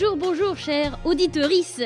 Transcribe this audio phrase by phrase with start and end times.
[0.00, 1.82] Bonjour, bonjour, chère auditorice.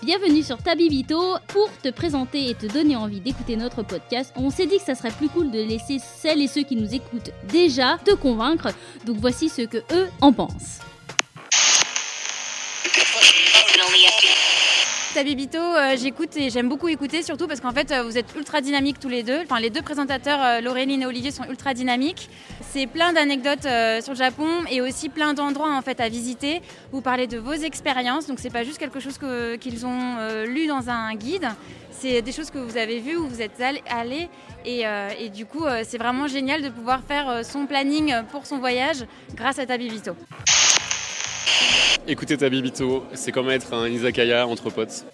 [0.00, 4.32] Bienvenue sur Tabibito pour te présenter et te donner envie d'écouter notre podcast.
[4.36, 6.94] On s'est dit que ça serait plus cool de laisser celles et ceux qui nous
[6.94, 8.68] écoutent déjà te convaincre.
[9.04, 10.78] Donc voici ce que eux en pensent.
[15.16, 18.60] Tabibito, euh, j'écoute et j'aime beaucoup écouter, surtout parce qu'en fait, euh, vous êtes ultra
[18.60, 19.40] dynamiques tous les deux.
[19.44, 22.28] Enfin, les deux présentateurs, euh, Laureline et Olivier, sont ultra dynamiques.
[22.60, 23.66] C'est plein d'anecdotes
[24.02, 26.60] sur le Japon et aussi plein d'endroits en fait à visiter.
[26.92, 29.18] Vous parlez de vos expériences, donc c'est pas juste quelque chose
[29.58, 31.48] qu'ils ont lu dans un guide.
[31.90, 34.28] C'est des choses que vous avez vues où vous êtes all- allés
[34.66, 34.82] et,
[35.18, 39.58] et du coup, c'est vraiment génial de pouvoir faire son planning pour son voyage grâce
[39.58, 40.12] à Tabibito.
[42.08, 45.04] Écoutez Tabibito, c'est comme être un izakaya entre potes.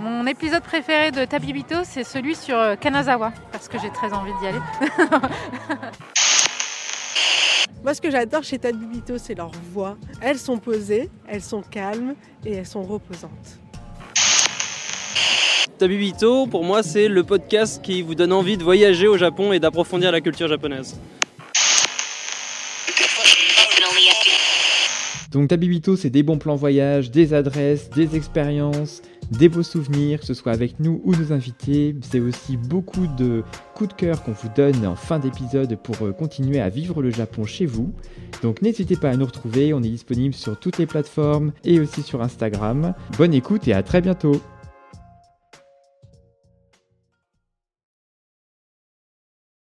[0.00, 4.32] Mon épisode préféré de Tabibito, c'est celui sur euh, Kanazawa, parce que j'ai très envie
[4.40, 4.58] d'y aller.
[7.84, 9.96] Moi, ce que j'adore chez Tabibito, c'est leur voix.
[10.20, 13.60] Elles sont posées, elles sont calmes et elles sont reposantes.
[15.78, 19.60] Tabibito, pour moi, c'est le podcast qui vous donne envie de voyager au Japon et
[19.60, 20.98] d'approfondir la culture japonaise.
[25.30, 29.00] Donc Tabibito, c'est des bons plans voyage, des adresses, des expériences,
[29.30, 31.94] des beaux souvenirs, que ce soit avec nous ou nos invités.
[32.02, 36.12] C'est aussi beaucoup de coups de cœur qu'on vous donne en fin d'épisode pour euh,
[36.12, 37.92] continuer à vivre le Japon chez vous.
[38.42, 42.02] Donc n'hésitez pas à nous retrouver, on est disponible sur toutes les plateformes et aussi
[42.02, 42.94] sur Instagram.
[43.16, 44.40] Bonne écoute et à très bientôt